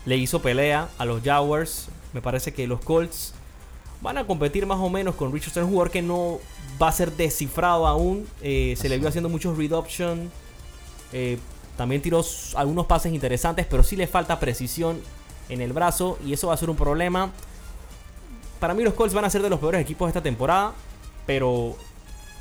le 0.05 0.17
hizo 0.17 0.41
pelea 0.41 0.89
a 0.97 1.05
los 1.05 1.21
Jaguars. 1.21 1.87
Me 2.13 2.21
parece 2.21 2.53
que 2.53 2.67
los 2.67 2.81
Colts 2.81 3.33
van 4.01 4.17
a 4.17 4.25
competir 4.25 4.65
más 4.65 4.79
o 4.79 4.89
menos 4.89 5.15
con 5.15 5.31
Richardson, 5.31 5.63
un 5.63 5.69
jugador 5.69 5.91
que 5.91 6.01
no 6.01 6.39
va 6.81 6.87
a 6.87 6.91
ser 6.91 7.11
descifrado 7.11 7.85
aún. 7.85 8.27
Eh, 8.41 8.75
se 8.77 8.89
le 8.89 8.97
vio 8.97 9.07
haciendo 9.07 9.29
muchos 9.29 9.57
read 9.57 9.71
option. 9.71 10.31
Eh, 11.13 11.37
también 11.77 12.01
tiró 12.01 12.23
algunos 12.55 12.85
pases 12.85 13.13
interesantes, 13.13 13.65
pero 13.69 13.83
sí 13.83 13.95
le 13.95 14.07
falta 14.07 14.39
precisión 14.39 14.99
en 15.49 15.61
el 15.61 15.73
brazo 15.73 16.17
y 16.25 16.33
eso 16.33 16.47
va 16.47 16.53
a 16.53 16.57
ser 16.57 16.69
un 16.69 16.75
problema. 16.75 17.31
Para 18.59 18.73
mí 18.73 18.83
los 18.83 18.93
Colts 18.93 19.13
van 19.13 19.25
a 19.25 19.29
ser 19.29 19.41
de 19.41 19.49
los 19.49 19.59
peores 19.59 19.81
equipos 19.81 20.07
de 20.07 20.09
esta 20.09 20.21
temporada, 20.21 20.73
pero 21.25 21.75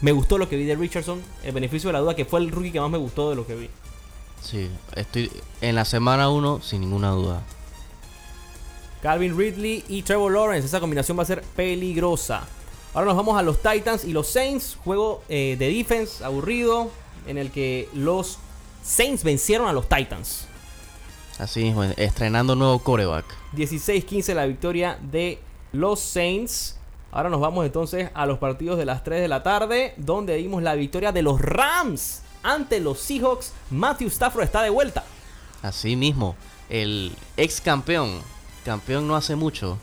me 0.01 0.13
gustó 0.13 0.39
lo 0.39 0.49
que 0.49 0.57
vi 0.57 0.65
de 0.65 0.77
Richardson. 0.77 1.21
El 1.43 1.53
beneficio 1.53 1.89
de 1.89 1.93
la 1.95 2.01
duda 2.01 2.15
que 2.15 2.25
fue 2.25 2.41
el 2.41 2.51
rookie 2.51 2.73
que 2.73 2.81
más 2.81 2.91
me 2.91 2.99
gustó 2.99 3.31
de 3.31 3.37
lo 3.37 3.47
que 3.47 3.55
vi. 3.55 3.71
Sí, 4.43 4.71
estoy 4.97 5.31
en 5.61 5.75
la 5.75 5.85
semana 5.85 6.31
1 6.31 6.61
sin 6.63 6.81
ninguna 6.81 7.11
duda. 7.11 7.43
Calvin 9.03 9.37
Ridley 9.37 9.85
y 9.89 10.03
Trevor 10.03 10.33
Lawrence. 10.33 10.67
Esa 10.67 10.81
combinación 10.81 11.19
va 11.19 11.23
a 11.23 11.27
ser 11.27 11.43
peligrosa. 11.43 12.47
Ahora 12.93 13.07
nos 13.07 13.17
vamos 13.17 13.39
a 13.39 13.43
los 13.43 13.63
Titans 13.63 14.05
y 14.05 14.13
los 14.13 14.27
Saints. 14.27 14.77
Juego 14.85 15.23
eh, 15.29 15.57
de 15.59 15.73
defense 15.73 16.25
aburrido 16.25 16.91
en 17.27 17.39
el 17.39 17.51
que 17.51 17.89
los 17.95 18.39
Saints 18.83 19.23
vencieron 19.23 19.69
a 19.69 19.73
los 19.73 19.89
Titans. 19.89 20.47
Así 21.39 21.63
mismo, 21.63 21.85
estrenando 21.85 22.55
nuevo 22.55 22.79
coreback. 22.81 23.25
16-15 23.55 24.35
la 24.35 24.47
victoria 24.47 24.99
de 25.01 25.39
los 25.73 26.01
Saints. 26.01 26.77
Ahora 27.13 27.29
nos 27.29 27.41
vamos 27.41 27.67
entonces 27.67 28.11
a 28.15 28.25
los 28.27 28.39
partidos 28.39 28.79
de 28.79 28.85
las 28.85 29.03
3 29.03 29.21
de 29.21 29.29
la 29.29 29.43
tarde, 29.43 29.95
donde 29.97 30.37
vimos 30.37 30.63
la 30.63 30.75
victoria 30.75 31.11
de 31.11 31.23
los 31.23 31.41
Rams 31.41 32.23
ante 32.43 32.79
los 32.81 33.01
Seahawks. 33.01 33.53
Matthew 33.71 34.09
Stafford 34.09 34.45
está 34.45 34.63
de 34.63 34.71
vuelta. 34.71 35.05
Así 35.63 35.97
mismo, 35.97 36.37
el 36.69 37.13
ex 37.37 37.61
campeón, 37.61 38.21
campeón 38.65 39.09
no 39.09 39.17
hace 39.17 39.35
mucho, 39.35 39.77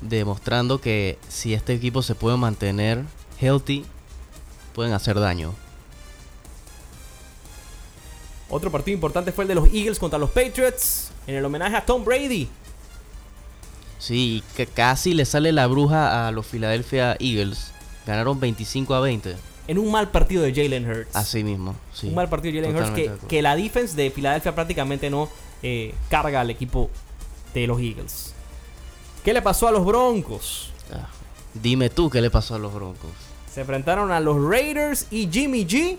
demostrando 0.00 0.80
que 0.80 1.18
si 1.28 1.52
este 1.52 1.74
equipo 1.74 2.02
se 2.02 2.14
puede 2.14 2.38
mantener 2.38 3.04
healthy, 3.38 3.84
pueden 4.74 4.94
hacer 4.94 5.20
daño. 5.20 5.54
Otro 8.48 8.70
partido 8.70 8.94
importante 8.94 9.32
fue 9.32 9.44
el 9.44 9.48
de 9.48 9.54
los 9.56 9.68
Eagles 9.68 9.98
contra 9.98 10.18
los 10.18 10.30
Patriots, 10.30 11.10
en 11.26 11.34
el 11.34 11.44
homenaje 11.44 11.76
a 11.76 11.84
Tom 11.84 12.04
Brady. 12.04 12.48
Sí, 14.04 14.42
que 14.54 14.66
casi 14.66 15.14
le 15.14 15.24
sale 15.24 15.50
la 15.50 15.66
bruja 15.66 16.28
a 16.28 16.30
los 16.30 16.44
Philadelphia 16.44 17.16
Eagles. 17.20 17.72
Ganaron 18.06 18.38
25 18.38 18.94
a 18.94 19.00
20. 19.00 19.34
En 19.66 19.78
un 19.78 19.90
mal 19.90 20.10
partido 20.10 20.42
de 20.42 20.52
Jalen 20.52 20.86
Hurts. 20.86 21.16
Así 21.16 21.42
mismo, 21.42 21.74
sí. 21.94 22.08
un 22.08 22.14
mal 22.14 22.28
partido 22.28 22.52
de 22.52 22.60
Jalen 22.60 22.76
Hurts 22.76 22.90
que, 22.94 23.10
que 23.26 23.40
la 23.40 23.56
defense 23.56 23.96
de 23.96 24.10
Filadelfia 24.10 24.54
prácticamente 24.54 25.08
no 25.08 25.30
eh, 25.62 25.94
carga 26.10 26.42
al 26.42 26.50
equipo 26.50 26.90
de 27.54 27.66
los 27.66 27.80
Eagles. 27.80 28.34
¿Qué 29.24 29.32
le 29.32 29.40
pasó 29.40 29.68
a 29.68 29.72
los 29.72 29.86
Broncos? 29.86 30.70
Ah, 30.92 31.08
Dime 31.54 31.88
tú 31.88 32.10
qué 32.10 32.20
le 32.20 32.30
pasó 32.30 32.56
a 32.56 32.58
los 32.58 32.74
Broncos. 32.74 33.10
Se 33.50 33.62
enfrentaron 33.62 34.12
a 34.12 34.20
los 34.20 34.36
Raiders 34.36 35.06
y 35.10 35.30
Jimmy 35.32 35.64
G. 35.64 35.96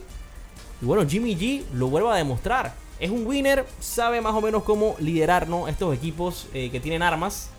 Y 0.79 0.85
bueno, 0.85 1.09
Jimmy 1.09 1.35
G 1.35 1.63
lo 1.73 1.87
vuelve 1.87 2.11
a 2.11 2.15
demostrar. 2.15 2.75
Es 2.99 3.09
un 3.09 3.25
winner, 3.25 3.65
sabe 3.79 4.21
más 4.21 4.35
o 4.35 4.41
menos 4.41 4.61
cómo 4.61 4.95
liderar 4.99 5.49
¿no? 5.49 5.67
estos 5.67 5.95
equipos 5.95 6.45
eh, 6.53 6.69
que 6.69 6.79
tienen 6.79 7.01
armas. 7.01 7.49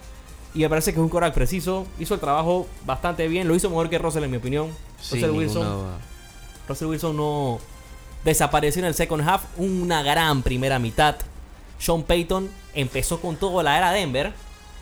Y 0.56 0.60
me 0.60 0.70
parece 0.70 0.92
que 0.94 0.98
es 0.98 1.02
un 1.02 1.10
coreback 1.10 1.34
preciso. 1.34 1.86
Hizo 1.98 2.14
el 2.14 2.20
trabajo 2.20 2.66
bastante 2.86 3.28
bien. 3.28 3.46
Lo 3.46 3.54
hizo 3.54 3.68
mejor 3.68 3.90
que 3.90 3.98
Russell, 3.98 4.24
en 4.24 4.30
mi 4.30 4.38
opinión. 4.38 4.70
Sin 4.98 5.20
Russell 5.20 5.36
Wilson 5.36 5.62
duda. 5.62 5.98
Russell 6.66 6.86
Wilson 6.88 7.14
no 7.14 7.58
desapareció 8.24 8.80
en 8.80 8.86
el 8.86 8.94
second 8.94 9.22
half. 9.28 9.44
Una 9.58 10.02
gran 10.02 10.42
primera 10.42 10.78
mitad. 10.78 11.16
Sean 11.78 12.02
Payton 12.02 12.48
empezó 12.72 13.20
con 13.20 13.36
todo 13.36 13.62
la 13.62 13.76
era 13.76 13.92
Denver. 13.92 14.32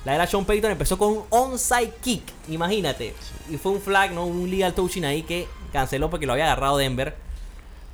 La 0.04 0.14
era 0.14 0.28
Sean 0.28 0.44
Payton 0.44 0.70
empezó 0.70 0.96
con 0.96 1.08
un 1.08 1.24
onside 1.30 1.92
kick. 2.00 2.22
Imagínate. 2.48 3.12
Y 3.50 3.56
fue 3.56 3.72
un 3.72 3.80
flag, 3.80 4.12
¿no? 4.12 4.26
Un 4.26 4.48
legal 4.48 4.74
touching 4.74 5.04
ahí 5.04 5.24
que 5.24 5.48
canceló 5.72 6.08
porque 6.08 6.24
lo 6.24 6.34
había 6.34 6.44
agarrado 6.44 6.76
Denver. 6.76 7.16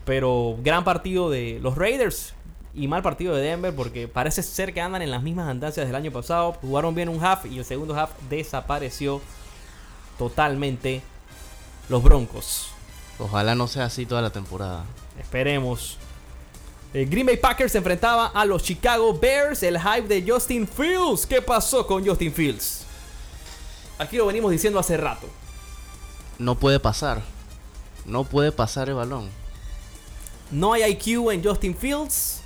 Pero 0.05 0.57
gran 0.63 0.85
partido 0.85 1.31
de 1.31 1.59
los 1.63 1.79
Raiders. 1.79 2.35
Y 2.75 2.87
mal 2.87 3.03
partido 3.03 3.35
de 3.35 3.43
Denver 3.43 3.75
porque 3.75 4.07
parece 4.07 4.43
ser 4.43 4.73
que 4.73 4.81
andan 4.81 5.03
en 5.03 5.11
las 5.11 5.23
mismas 5.23 5.49
andancias 5.49 5.87
del 5.87 5.97
año 5.97 6.13
pasado. 6.13 6.53
Jugaron 6.61 6.95
bien 6.95 7.09
un 7.09 7.23
half 7.25 7.47
y 7.47 7.59
el 7.59 7.65
segundo 7.65 7.99
half 7.99 8.11
desapareció 8.29 9.21
totalmente 10.19 11.03
los 11.89 12.03
Broncos. 12.03 12.69
Ojalá 13.19 13.55
no 13.55 13.67
sea 13.67 13.87
así 13.87 14.07
toda 14.07 14.23
la 14.23 14.31
temporada. 14.31 14.85
Esperemos. 15.19 15.99
El 16.95 17.09
Green 17.09 17.27
Bay 17.27 17.37
Packers 17.37 17.73
se 17.73 17.79
enfrentaba 17.79 18.29
a 18.29 18.45
los 18.45 18.63
Chicago 18.63 19.17
Bears. 19.19 19.63
El 19.63 19.79
hype 19.79 20.09
de 20.09 20.25
Justin 20.31 20.67
Fields. 20.67 21.27
¿Qué 21.27 21.43
pasó 21.43 21.87
con 21.87 22.07
Justin 22.07 22.33
Fields? 22.33 22.85
Aquí 23.99 24.17
lo 24.17 24.27
venimos 24.27 24.51
diciendo 24.51 24.79
hace 24.79 24.97
rato. 24.97 25.29
No 26.39 26.55
puede 26.55 26.81
pasar. 26.81 27.23
No 28.07 28.25
puede 28.25 28.51
pasar 28.51 28.89
el 28.89 28.95
balón. 28.95 29.29
No 30.51 30.73
hay 30.73 30.85
IQ 30.85 31.31
en 31.31 31.45
Justin 31.45 31.77
Fields. 31.77 32.43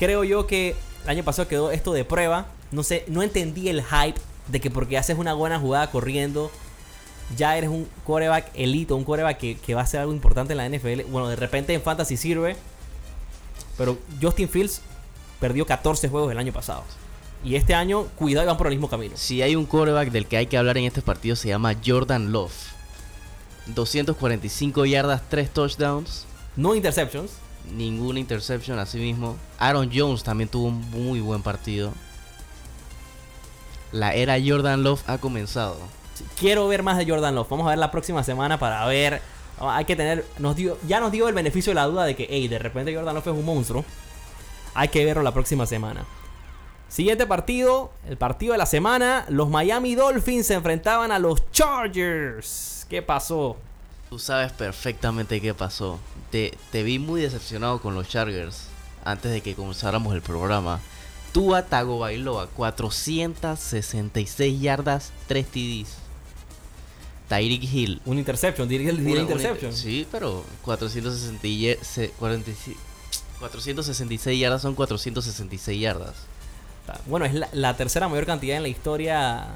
Creo 0.00 0.24
yo 0.24 0.46
que 0.46 0.74
el 1.04 1.10
año 1.10 1.24
pasado 1.24 1.46
quedó 1.46 1.70
esto 1.72 1.92
de 1.92 2.06
prueba. 2.06 2.46
No 2.72 2.82
sé, 2.82 3.04
no 3.06 3.22
entendí 3.22 3.68
el 3.68 3.82
hype 3.82 4.18
de 4.48 4.58
que 4.58 4.70
porque 4.70 4.96
haces 4.96 5.18
una 5.18 5.34
buena 5.34 5.58
jugada 5.60 5.90
corriendo, 5.90 6.50
ya 7.36 7.58
eres 7.58 7.68
un 7.68 7.86
coreback 8.06 8.50
elite, 8.54 8.94
un 8.94 9.04
coreback 9.04 9.36
que, 9.36 9.58
que 9.58 9.74
va 9.74 9.82
a 9.82 9.86
ser 9.86 10.00
algo 10.00 10.14
importante 10.14 10.54
en 10.54 10.56
la 10.56 10.66
NFL. 10.70 11.02
Bueno, 11.10 11.28
de 11.28 11.36
repente 11.36 11.74
en 11.74 11.82
Fantasy 11.82 12.16
sirve. 12.16 12.56
Pero 13.76 13.98
Justin 14.22 14.48
Fields 14.48 14.80
perdió 15.38 15.66
14 15.66 16.08
juegos 16.08 16.32
el 16.32 16.38
año 16.38 16.54
pasado. 16.54 16.82
Y 17.44 17.56
este 17.56 17.74
año, 17.74 18.04
cuidado, 18.16 18.46
van 18.46 18.56
por 18.56 18.68
el 18.68 18.72
mismo 18.72 18.88
camino. 18.88 19.18
Si 19.18 19.42
hay 19.42 19.54
un 19.54 19.66
quarterback 19.66 20.12
del 20.12 20.24
que 20.24 20.38
hay 20.38 20.46
que 20.46 20.56
hablar 20.56 20.78
en 20.78 20.84
este 20.84 21.02
partido, 21.02 21.36
se 21.36 21.48
llama 21.48 21.74
Jordan 21.84 22.32
Love. 22.32 22.54
245 23.66 24.86
yardas, 24.86 25.20
3 25.28 25.50
touchdowns, 25.50 26.24
No 26.56 26.74
interceptions. 26.74 27.32
Ninguna 27.72 28.18
interception, 28.20 28.78
así 28.78 28.98
mismo. 28.98 29.36
Aaron 29.58 29.90
Jones 29.92 30.22
también 30.22 30.48
tuvo 30.48 30.66
un 30.68 30.90
muy 30.90 31.20
buen 31.20 31.42
partido. 31.42 31.92
La 33.92 34.14
era 34.14 34.36
Jordan 34.44 34.82
Love 34.82 35.02
ha 35.06 35.18
comenzado. 35.18 35.76
Quiero 36.38 36.68
ver 36.68 36.82
más 36.82 36.98
de 36.98 37.08
Jordan 37.08 37.34
Love. 37.34 37.48
Vamos 37.48 37.66
a 37.66 37.70
ver 37.70 37.78
la 37.78 37.90
próxima 37.90 38.22
semana 38.22 38.58
para 38.58 38.84
ver. 38.86 39.20
Ah, 39.58 39.76
Hay 39.76 39.84
que 39.84 39.96
tener. 39.96 40.24
Nos 40.38 40.56
dio, 40.56 40.78
ya 40.86 41.00
nos 41.00 41.12
dio 41.12 41.28
el 41.28 41.34
beneficio 41.34 41.70
de 41.70 41.74
la 41.74 41.86
duda 41.86 42.04
de 42.04 42.14
que, 42.14 42.26
hey, 42.30 42.46
de 42.48 42.58
repente 42.58 42.94
Jordan 42.94 43.14
Love 43.14 43.26
es 43.28 43.32
un 43.34 43.44
monstruo. 43.44 43.84
Hay 44.74 44.88
que 44.88 45.04
verlo 45.04 45.22
la 45.22 45.32
próxima 45.32 45.66
semana. 45.66 46.04
Siguiente 46.88 47.26
partido, 47.26 47.92
el 48.08 48.16
partido 48.16 48.52
de 48.52 48.58
la 48.58 48.66
semana. 48.66 49.24
Los 49.28 49.48
Miami 49.48 49.94
Dolphins 49.94 50.46
se 50.46 50.54
enfrentaban 50.54 51.12
a 51.12 51.18
los 51.18 51.50
Chargers. 51.50 52.86
¿Qué 52.88 53.02
pasó? 53.02 53.56
Tú 54.10 54.18
sabes 54.18 54.52
perfectamente 54.52 55.40
qué 55.40 55.54
pasó. 55.54 55.98
Te, 56.30 56.56
te 56.72 56.82
vi 56.82 56.98
muy 56.98 57.22
decepcionado 57.22 57.80
con 57.80 57.94
los 57.94 58.08
Chargers 58.08 58.64
antes 59.04 59.30
de 59.32 59.40
que 59.40 59.54
comenzáramos 59.54 60.12
el 60.14 60.20
programa. 60.22 60.80
Tua 61.32 61.62
Tagovailoa, 61.62 62.48
466 62.48 64.60
yardas, 64.60 65.12
3 65.28 65.46
TDs. 65.46 65.94
Tyreek 67.28 67.62
Hill. 67.62 68.02
Un 68.04 68.18
interception, 68.18 68.68
diría 68.68 68.90
el 68.90 69.06
interception. 69.08 69.72
Sí, 69.72 70.04
pero 70.10 70.44
460 70.62 71.46
y- 71.46 71.76
se- 71.82 72.10
46 72.10 72.76
466 73.38 74.40
yardas 74.40 74.60
son 74.62 74.74
466 74.74 75.80
yardas. 75.80 76.14
Bueno, 77.06 77.24
es 77.26 77.34
la, 77.34 77.48
la 77.52 77.76
tercera 77.76 78.08
mayor 78.08 78.26
cantidad 78.26 78.56
en 78.56 78.62
la 78.64 78.68
historia 78.68 79.46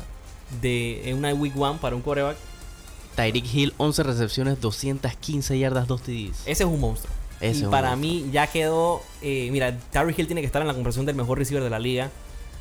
de 0.63 1.11
en 1.11 1.17
una 1.19 1.35
Week 1.35 1.53
One 1.59 1.81
para 1.81 1.97
un 1.97 2.03
coreback. 2.03 2.37
Tyreek 3.15 3.53
Hill, 3.55 3.75
11 3.79 4.03
recepciones, 4.03 4.61
215 4.61 5.59
yardas, 5.59 5.87
2 5.87 6.03
TDs. 6.03 6.41
Ese 6.47 6.51
es 6.65 6.65
un 6.65 6.81
monstruo. 6.81 7.13
Ese 7.41 7.51
es 7.51 7.61
y 7.61 7.65
un 7.65 7.71
para 7.71 7.91
monstruo. 7.91 8.11
mí 8.13 8.31
ya 8.33 8.47
quedó. 8.47 9.03
eh, 9.23 9.49
mira, 9.53 9.77
Tyreek 9.93 10.19
Hill 10.19 10.27
tiene 10.27 10.41
que 10.41 10.47
estar 10.47 10.63
en 10.63 10.69
la 10.69 10.75
conversación 10.75 11.07
del 11.07 11.17
mejor 11.17 11.39
receiver 11.39 11.63
de 11.63 11.71
la 11.71 11.79
liga. 11.79 12.11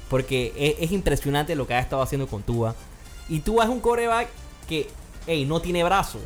Porque 0.10 0.54
es, 0.58 0.76
es 0.86 0.92
impresionante 0.92 1.56
lo 1.56 1.66
que 1.66 1.74
ha 1.74 1.80
estado 1.80 2.02
haciendo 2.02 2.28
con 2.28 2.44
Tua. 2.44 2.76
Y 3.30 3.40
Tua 3.40 3.64
es 3.64 3.70
un 3.70 3.80
coreback 3.80 4.28
que 4.68 4.88
ey, 5.28 5.46
no 5.46 5.62
tiene 5.62 5.84
brazo. 5.84 6.20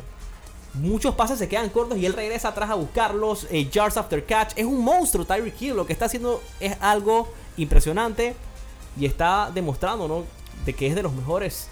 Muchos 0.74 1.14
pases 1.14 1.38
se 1.38 1.48
quedan 1.48 1.70
cortos 1.70 1.96
y 1.96 2.04
él 2.04 2.12
regresa 2.12 2.48
atrás 2.48 2.68
a 2.70 2.74
buscarlos. 2.74 3.46
eh, 3.50 3.68
yards 3.70 3.96
after 3.96 4.24
catch. 4.26 4.52
Es 4.56 4.66
un 4.66 4.82
monstruo 4.84 5.24
Tyreek 5.24 5.60
Hill. 5.62 5.76
Lo 5.76 5.86
que 5.86 5.92
está 5.92 6.04
haciendo 6.06 6.42
es 6.60 6.76
algo 6.80 7.32
impresionante. 7.56 8.34
Y 9.00 9.06
está 9.06 9.50
demostrando, 9.54 10.08
¿no? 10.08 10.24
De 10.66 10.74
que 10.74 10.86
es 10.88 10.94
de 10.94 11.02
los 11.02 11.12
mejores 11.12 11.68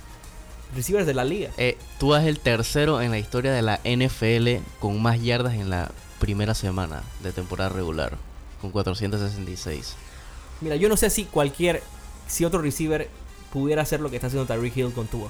receivers 0.75 1.06
de 1.06 1.14
la 1.14 1.25
liga. 1.25 1.50
Eh, 1.58 1.76
Tua 1.99 2.20
es 2.23 2.26
el 2.26 2.38
tercero 2.40 3.00
en 3.00 3.11
la 3.11 3.18
historia 3.18 3.52
de 3.52 3.62
la 3.62 3.80
NFL 3.85 4.62
con 4.80 5.00
más 5.00 5.23
yardas 5.23 5.54
en 5.54 5.70
la 5.70 5.90
primera 6.18 6.54
semana 6.54 7.02
de 7.23 7.32
temporada 7.32 7.68
regular, 7.70 8.16
con 8.61 8.70
466. 8.70 9.94
Mira, 10.61 10.76
yo 10.76 10.88
no 10.88 10.96
sé 10.96 11.11
si 11.11 11.25
cualquier, 11.25 11.82
si 12.26 12.44
otro 12.44 12.61
receiver 12.62 13.08
pudiera 13.52 13.82
hacer 13.82 14.00
lo 14.00 14.11
que 14.11 14.16
está 14.16 14.26
haciendo 14.28 14.46
Tyreek 14.46 14.76
Hill 14.76 14.92
con 14.92 15.06
Tua. 15.06 15.28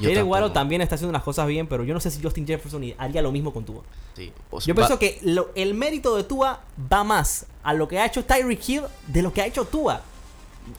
Jalen 0.00 0.26
Waddle 0.28 0.50
también 0.50 0.82
está 0.82 0.96
haciendo 0.96 1.12
las 1.12 1.22
cosas 1.22 1.46
bien, 1.46 1.66
pero 1.66 1.82
yo 1.82 1.94
no 1.94 2.00
sé 2.00 2.10
si 2.10 2.22
Justin 2.22 2.46
Jefferson 2.46 2.84
haría 2.98 3.22
lo 3.22 3.32
mismo 3.32 3.52
con 3.54 3.64
Tua. 3.64 3.82
Sí, 4.14 4.30
Yo 4.66 4.74
va- 4.74 4.86
pienso 4.86 4.98
que 4.98 5.18
lo- 5.22 5.50
el 5.54 5.72
mérito 5.72 6.14
de 6.16 6.24
Tua 6.24 6.60
va 6.92 7.02
más 7.02 7.46
a 7.62 7.72
lo 7.72 7.88
que 7.88 7.98
ha 7.98 8.04
hecho 8.04 8.22
Tyreek 8.24 8.68
Hill 8.68 8.82
de 9.06 9.22
lo 9.22 9.32
que 9.32 9.40
ha 9.40 9.46
hecho 9.46 9.64
Tua. 9.64 10.02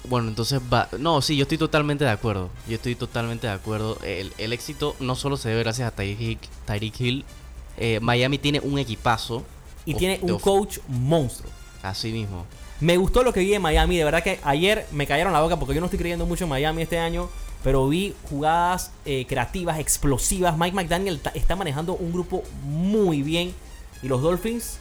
Bueno, 0.09 0.27
entonces 0.29 0.59
va. 0.71 0.87
No, 0.99 1.21
sí, 1.21 1.35
yo 1.37 1.43
estoy 1.43 1.57
totalmente 1.57 2.03
de 2.03 2.09
acuerdo. 2.11 2.49
Yo 2.67 2.75
estoy 2.75 2.95
totalmente 2.95 3.47
de 3.47 3.53
acuerdo. 3.53 3.97
El, 4.03 4.33
el 4.37 4.53
éxito 4.53 4.95
no 4.99 5.15
solo 5.15 5.37
se 5.37 5.49
debe 5.49 5.63
gracias 5.63 5.87
a 5.87 5.95
Tyreek 5.95 6.99
Hill. 7.01 7.25
Eh, 7.77 7.99
Miami 8.01 8.37
tiene 8.37 8.59
un 8.59 8.79
equipazo. 8.79 9.43
Y 9.85 9.93
of- 9.93 9.99
tiene 9.99 10.17
de 10.19 10.31
un 10.33 10.39
coach 10.39 10.79
monstruo. 10.87 11.49
Así 11.83 12.11
mismo. 12.11 12.45
Me 12.79 12.97
gustó 12.97 13.23
lo 13.23 13.33
que 13.33 13.39
vi 13.39 13.53
en 13.53 13.61
Miami. 13.61 13.97
De 13.97 14.03
verdad 14.03 14.23
que 14.23 14.39
ayer 14.43 14.85
me 14.91 15.07
cayeron 15.07 15.33
la 15.33 15.41
boca 15.41 15.57
porque 15.57 15.73
yo 15.73 15.79
no 15.79 15.85
estoy 15.87 15.99
creyendo 15.99 16.25
mucho 16.25 16.43
en 16.43 16.49
Miami 16.49 16.81
este 16.83 16.99
año. 16.99 17.29
Pero 17.63 17.87
vi 17.87 18.13
jugadas 18.29 18.91
eh, 19.05 19.25
creativas, 19.27 19.79
explosivas. 19.79 20.57
Mike 20.57 20.75
McDaniel 20.75 21.19
está 21.33 21.55
manejando 21.55 21.93
un 21.93 22.11
grupo 22.13 22.43
muy 22.63 23.23
bien. 23.23 23.53
Y 24.03 24.07
los 24.07 24.21
Dolphins 24.21 24.77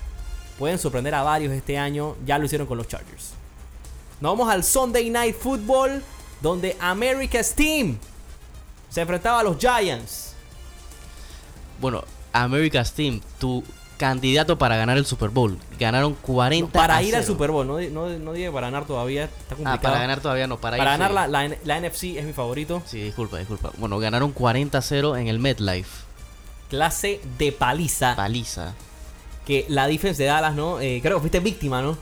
pueden 0.59 0.79
sorprender 0.79 1.15
a 1.15 1.23
varios 1.23 1.53
este 1.53 1.79
año. 1.79 2.17
Ya 2.27 2.39
lo 2.39 2.45
hicieron 2.45 2.67
con 2.67 2.77
los 2.79 2.87
Chargers. 2.89 3.33
Nos 4.21 4.33
vamos 4.37 4.49
al 4.53 4.65
Sunday 4.65 5.11
Night 5.11 5.37
Football. 5.37 6.03
Donde 6.41 6.77
America's 6.81 7.55
Team 7.55 7.97
se 8.91 9.01
enfrentaba 9.01 9.41
a 9.41 9.43
los 9.43 9.57
Giants. 9.59 10.35
Bueno, 11.81 12.05
America's 12.33 12.93
Team, 12.93 13.21
tu 13.39 13.65
candidato 13.97 14.59
para 14.59 14.77
ganar 14.77 14.99
el 14.99 15.07
Super 15.07 15.31
Bowl. 15.31 15.59
Ganaron 15.79 16.13
40 16.15 16.71
para 16.73 16.97
a 16.99 17.03
ir 17.03 17.17
al 17.17 17.23
0. 17.23 17.33
Super 17.35 17.51
Bowl. 17.51 17.67
No, 17.67 17.81
no, 17.81 18.09
no 18.19 18.33
dije 18.35 18.51
para 18.53 18.67
ganar 18.69 18.87
todavía. 18.87 19.25
Está 19.25 19.57
complicado. 19.57 19.77
Ah, 19.77 19.81
para 19.81 19.99
ganar 19.99 20.21
todavía 20.21 20.47
no, 20.47 20.59
para, 20.59 20.77
Para 20.77 20.95
ir, 20.95 20.99
ganar 21.01 21.09
sí. 21.11 21.15
la, 21.15 21.27
la 21.27 21.45
N- 21.47 21.59
la 21.65 21.81
NFC 21.81 22.05
es 22.19 22.25
mi 22.27 22.35
favorito. 22.35 22.83
Sí, 22.85 23.01
disculpa, 23.01 23.39
disculpa. 23.39 23.73
Bueno, 23.79 23.99
ganaron 23.99 24.33
40 24.33 24.77
a 24.77 24.83
0 24.83 25.17
en 25.17 25.29
el 25.29 25.39
MetLife. 25.39 26.05
Clase 26.69 27.21
de 27.39 27.53
paliza. 27.53 28.15
Paliza. 28.15 28.75
que 29.47 29.65
la 29.69 29.87
defense 29.87 30.23
de 30.23 30.29
Dallas, 30.29 30.55
¿no? 30.55 30.81
Eh, 30.81 31.01
creo 31.03 31.17
que 31.17 31.21
fuiste 31.21 31.41
víctima, 31.41 31.81
¿no? 31.81 31.97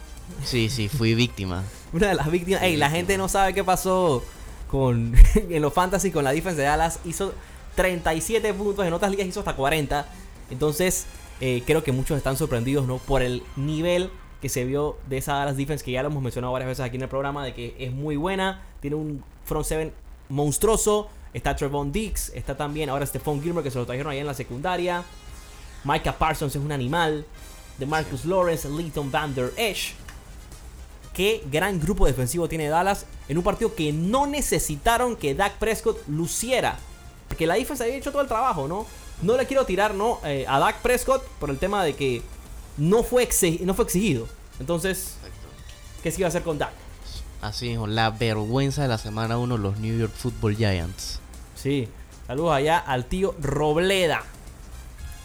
Sí, 0.44 0.68
sí, 0.68 0.88
fui 0.88 1.14
víctima. 1.14 1.62
Una 1.94 2.08
de 2.08 2.14
las 2.16 2.28
víctimas. 2.28 2.60
Ey, 2.60 2.76
la 2.76 2.90
gente 2.90 3.16
no 3.16 3.28
sabe 3.28 3.54
qué 3.54 3.62
pasó 3.62 4.24
con 4.68 5.14
en 5.36 5.62
los 5.62 5.72
fantasy 5.72 6.10
con 6.10 6.24
la 6.24 6.32
defense 6.32 6.60
de 6.60 6.66
Dallas. 6.66 6.98
Hizo 7.04 7.32
37 7.76 8.52
puntos, 8.52 8.84
en 8.84 8.92
otras 8.92 9.12
ligas 9.12 9.28
hizo 9.28 9.38
hasta 9.38 9.54
40. 9.54 10.04
Entonces, 10.50 11.06
eh, 11.40 11.62
creo 11.64 11.84
que 11.84 11.92
muchos 11.92 12.16
están 12.16 12.36
sorprendidos, 12.36 12.88
¿no? 12.88 12.98
Por 12.98 13.22
el 13.22 13.44
nivel 13.54 14.10
que 14.42 14.48
se 14.48 14.64
vio 14.64 14.98
de 15.08 15.18
esa 15.18 15.34
Dallas 15.34 15.56
defense, 15.56 15.84
que 15.84 15.92
ya 15.92 16.02
lo 16.02 16.08
hemos 16.08 16.20
mencionado 16.20 16.52
varias 16.52 16.66
veces 16.66 16.84
aquí 16.84 16.96
en 16.96 17.02
el 17.02 17.08
programa, 17.08 17.44
de 17.44 17.54
que 17.54 17.76
es 17.78 17.92
muy 17.92 18.16
buena. 18.16 18.62
Tiene 18.80 18.96
un 18.96 19.22
front 19.44 19.64
seven 19.64 19.92
monstruoso. 20.28 21.08
Está 21.32 21.54
Trevon 21.54 21.92
Dix, 21.92 22.32
está 22.34 22.56
también 22.56 22.90
ahora 22.90 23.06
Stephon 23.06 23.40
Gilmore, 23.40 23.62
que 23.62 23.70
se 23.70 23.78
lo 23.78 23.86
trajeron 23.86 24.10
ahí 24.10 24.18
en 24.18 24.26
la 24.26 24.34
secundaria. 24.34 25.04
Micah 25.84 26.18
Parsons 26.18 26.56
es 26.56 26.60
un 26.60 26.72
animal. 26.72 27.24
De 27.78 27.86
Marcus 27.86 28.24
Lawrence, 28.24 28.68
Leighton 28.68 29.12
Van 29.12 29.32
Der 29.32 29.52
Esch. 29.56 29.94
Qué 31.14 31.44
gran 31.50 31.80
grupo 31.80 32.06
defensivo 32.06 32.48
tiene 32.48 32.68
Dallas 32.68 33.06
en 33.28 33.38
un 33.38 33.44
partido 33.44 33.74
que 33.74 33.92
no 33.92 34.26
necesitaron 34.26 35.14
que 35.14 35.34
Dak 35.34 35.58
Prescott 35.58 36.06
luciera. 36.08 36.76
Porque 37.28 37.46
la 37.46 37.54
defensa 37.54 37.84
había 37.84 37.96
hecho 37.96 38.10
todo 38.10 38.22
el 38.22 38.28
trabajo, 38.28 38.66
¿no? 38.66 38.84
No 39.22 39.36
le 39.36 39.46
quiero 39.46 39.64
tirar 39.64 39.94
¿no? 39.94 40.18
Eh, 40.24 40.44
a 40.48 40.58
Dak 40.58 40.82
Prescott 40.82 41.24
por 41.38 41.50
el 41.50 41.58
tema 41.58 41.84
de 41.84 41.94
que 41.94 42.20
no 42.76 43.04
fue, 43.04 43.28
no 43.60 43.74
fue 43.74 43.84
exigido. 43.84 44.26
Entonces, 44.58 45.16
¿qué 46.02 46.10
se 46.10 46.20
iba 46.20 46.26
a 46.26 46.30
hacer 46.30 46.42
con 46.42 46.58
Dak? 46.58 46.72
Así 47.40 47.68
mismo, 47.68 47.86
la 47.86 48.10
vergüenza 48.10 48.82
de 48.82 48.88
la 48.88 48.98
semana 48.98 49.38
1, 49.38 49.56
los 49.56 49.78
New 49.78 49.96
York 49.96 50.12
Football 50.14 50.56
Giants. 50.56 51.20
Sí, 51.54 51.88
saludos 52.26 52.54
allá 52.54 52.78
al 52.78 53.04
tío 53.04 53.34
Robleda. 53.40 54.24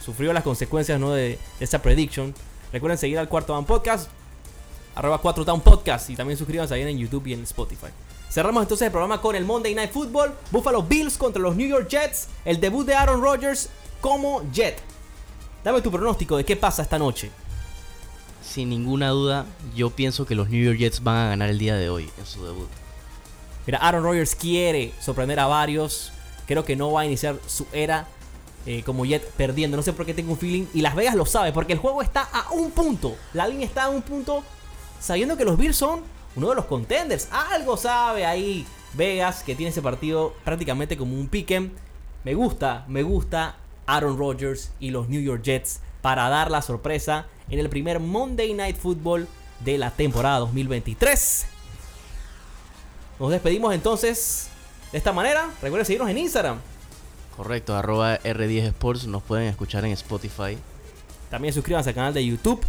Sufrió 0.04 0.32
las 0.32 0.44
consecuencias 0.44 1.00
¿no? 1.00 1.12
de, 1.12 1.38
de 1.58 1.64
esa 1.64 1.82
prediction. 1.82 2.34
Recuerden 2.72 2.98
seguir 2.98 3.18
al 3.18 3.28
Cuarto 3.28 3.52
Down 3.54 3.64
Podcast, 3.64 4.08
arroba 4.94 5.18
4 5.18 5.44
Down 5.44 5.60
Podcast 5.60 6.10
y 6.10 6.16
también 6.16 6.38
suscríbanse 6.38 6.74
ahí 6.74 6.82
en 6.82 6.98
YouTube 6.98 7.26
y 7.26 7.34
en 7.34 7.42
Spotify. 7.42 7.88
Cerramos 8.30 8.62
entonces 8.62 8.86
el 8.86 8.92
programa 8.92 9.20
con 9.20 9.34
el 9.34 9.44
Monday 9.44 9.74
Night 9.74 9.90
Football. 9.90 10.32
Buffalo 10.50 10.82
Bills 10.82 11.18
contra 11.18 11.42
los 11.42 11.56
New 11.56 11.68
York 11.68 11.88
Jets. 11.88 12.28
El 12.44 12.60
debut 12.60 12.86
de 12.86 12.94
Aaron 12.94 13.20
Rodgers 13.20 13.68
como 14.00 14.42
Jet. 14.52 14.80
Dame 15.64 15.82
tu 15.82 15.90
pronóstico 15.90 16.36
de 16.36 16.44
qué 16.44 16.56
pasa 16.56 16.82
esta 16.82 16.98
noche. 16.98 17.30
Sin 18.42 18.70
ninguna 18.70 19.08
duda, 19.08 19.46
yo 19.74 19.90
pienso 19.90 20.26
que 20.26 20.34
los 20.34 20.48
New 20.48 20.62
York 20.62 20.78
Jets 20.78 21.02
van 21.02 21.16
a 21.16 21.28
ganar 21.30 21.50
el 21.50 21.58
día 21.58 21.74
de 21.74 21.90
hoy 21.90 22.08
en 22.18 22.26
su 22.26 22.44
debut. 22.44 22.68
Mira, 23.66 23.78
Aaron 23.78 24.04
Rodgers 24.04 24.34
quiere 24.34 24.94
sorprender 25.00 25.40
a 25.40 25.46
varios. 25.46 26.12
Creo 26.46 26.64
que 26.64 26.76
no 26.76 26.92
va 26.92 27.02
a 27.02 27.06
iniciar 27.06 27.36
su 27.46 27.66
era 27.72 28.06
eh, 28.64 28.82
como 28.84 29.04
Jet 29.04 29.28
perdiendo. 29.32 29.76
No 29.76 29.82
sé 29.82 29.92
por 29.92 30.06
qué 30.06 30.14
tengo 30.14 30.32
un 30.32 30.38
feeling. 30.38 30.66
Y 30.72 30.82
Las 30.82 30.94
Vegas 30.94 31.14
lo 31.14 31.26
sabe, 31.26 31.52
porque 31.52 31.72
el 31.72 31.78
juego 31.78 32.00
está 32.00 32.22
a 32.22 32.52
un 32.52 32.70
punto. 32.70 33.16
La 33.34 33.46
línea 33.46 33.66
está 33.66 33.84
a 33.84 33.88
un 33.88 34.02
punto. 34.02 34.44
Sabiendo 35.00 35.36
que 35.36 35.44
los 35.44 35.58
Bills 35.58 35.76
son 35.76 36.02
uno 36.36 36.50
de 36.50 36.54
los 36.54 36.66
contenders. 36.66 37.28
Algo 37.32 37.76
sabe 37.76 38.26
ahí 38.26 38.66
Vegas 38.94 39.42
que 39.42 39.54
tiene 39.54 39.70
ese 39.70 39.82
partido 39.82 40.34
prácticamente 40.44 40.96
como 40.96 41.14
un 41.14 41.28
pick'em. 41.28 41.70
Me 42.24 42.34
gusta, 42.34 42.84
me 42.86 43.02
gusta 43.02 43.56
Aaron 43.86 44.18
Rodgers 44.18 44.70
y 44.78 44.90
los 44.90 45.08
New 45.08 45.20
York 45.20 45.42
Jets 45.42 45.80
para 46.02 46.28
dar 46.28 46.50
la 46.50 46.62
sorpresa 46.62 47.26
en 47.48 47.58
el 47.58 47.68
primer 47.68 47.98
Monday 47.98 48.54
Night 48.54 48.76
Football 48.76 49.26
de 49.64 49.78
la 49.78 49.90
temporada 49.90 50.38
2023. 50.40 51.46
Nos 53.18 53.30
despedimos 53.30 53.74
entonces 53.74 54.48
de 54.92 54.98
esta 54.98 55.12
manera. 55.12 55.50
Recuerden 55.62 55.86
seguirnos 55.86 56.10
en 56.10 56.18
Instagram. 56.18 56.58
Correcto, 57.36 57.74
arroba 57.74 58.18
R10 58.20 58.66
Sports, 58.68 59.06
nos 59.06 59.22
pueden 59.22 59.48
escuchar 59.48 59.84
en 59.84 59.92
Spotify. 59.92 60.58
También 61.30 61.54
suscríbanse 61.54 61.90
al 61.90 61.94
canal 61.94 62.14
de 62.14 62.24
YouTube. 62.24 62.60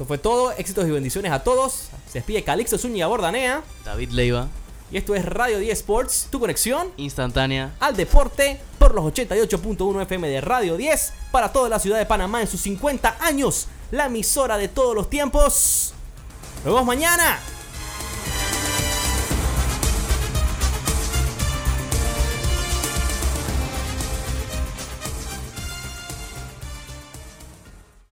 Esto 0.00 0.08
fue 0.08 0.16
todo. 0.16 0.52
Éxitos 0.52 0.88
y 0.88 0.90
bendiciones 0.92 1.30
a 1.30 1.44
todos. 1.44 1.90
Se 2.10 2.20
despide 2.20 2.42
Calixto 2.42 2.78
Zúñiga 2.78 3.06
Bordanea. 3.06 3.62
David 3.84 4.12
Leiva, 4.12 4.48
Y 4.90 4.96
esto 4.96 5.14
es 5.14 5.22
Radio 5.26 5.58
10 5.58 5.76
Sports, 5.76 6.28
tu 6.30 6.40
conexión 6.40 6.90
instantánea. 6.96 7.74
al 7.80 7.94
deporte 7.96 8.58
por 8.78 8.94
los 8.94 9.04
88.1 9.04 10.00
FM 10.00 10.26
de 10.28 10.40
Radio 10.40 10.78
10 10.78 11.12
para 11.30 11.52
toda 11.52 11.68
la 11.68 11.78
ciudad 11.78 11.98
de 11.98 12.06
Panamá 12.06 12.40
en 12.40 12.48
sus 12.48 12.62
50 12.62 13.18
años. 13.20 13.66
La 13.90 14.06
emisora 14.06 14.56
de 14.56 14.68
todos 14.68 14.94
los 14.94 15.10
tiempos. 15.10 15.92
Nos 16.64 16.72
vemos 16.72 16.86
mañana. 16.86 17.38